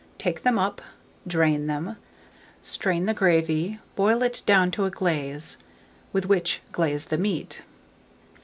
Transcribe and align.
Take 0.17 0.41
them 0.41 0.57
up, 0.57 0.81
drain 1.27 1.67
them, 1.67 1.95
strain 2.63 3.05
the 3.05 3.13
gravy, 3.13 3.77
boil 3.95 4.23
it 4.23 4.41
down 4.47 4.71
to 4.71 4.85
a 4.85 4.89
glaze, 4.89 5.57
with 6.11 6.25
which 6.25 6.59
glaze 6.71 7.05
the 7.05 7.19
meat. 7.19 7.61